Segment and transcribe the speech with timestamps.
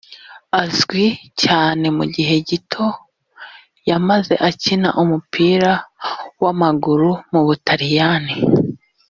[0.61, 1.05] Azwi
[1.43, 2.87] cyane mu gihe gito
[3.89, 5.71] yamaze akina umupira
[6.41, 8.33] w’amaguru mu Butaliyani